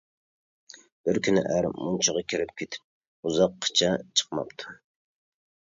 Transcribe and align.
بىر 1.09 1.19
كۈنى 1.27 1.43
ئەر 1.51 1.67
مۇنچىغا 1.75 2.23
كىرىپ، 2.33 2.55
كېتىپ 2.63 3.29
ئۇزاققىچە 3.31 3.95
چىقماپتۇ. 4.09 4.79